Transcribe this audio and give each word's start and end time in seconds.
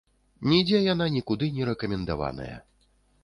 Нідзе 0.51 0.79
яна 0.93 1.05
нікуды 1.17 1.49
не 1.59 1.69
рэкамендаваная. 1.71 2.57